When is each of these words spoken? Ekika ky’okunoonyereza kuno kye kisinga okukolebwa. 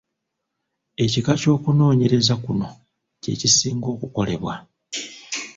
Ekika 1.03 1.33
ky’okunoonyereza 1.41 2.35
kuno 2.43 2.67
kye 3.21 3.33
kisinga 3.39 3.87
okukolebwa. 3.95 4.53